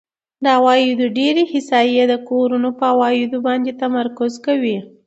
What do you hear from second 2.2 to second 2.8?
کورونو